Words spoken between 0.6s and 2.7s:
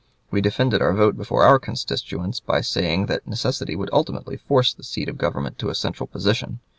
our vote before our constituents by